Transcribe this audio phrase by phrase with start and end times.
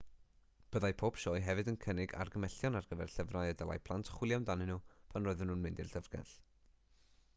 [0.75, 4.73] byddai pob sioe hefyd yn cynnig argymhellion ar gyfer llyfrau y dylai plant chwilio amdanyn
[4.75, 4.81] nhw
[5.13, 6.35] pan roedden nhw'n mynd i'w llyfrgell